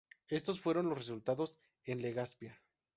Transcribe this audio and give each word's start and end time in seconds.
Estos 0.29 0.59
fueron 0.59 0.89
los 0.89 0.97
resultados 0.97 1.59
en 1.83 2.01
Legazpia. 2.01 2.59